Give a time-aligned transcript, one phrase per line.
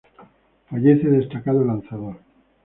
[0.65, 2.17] Fallece destacado lanzador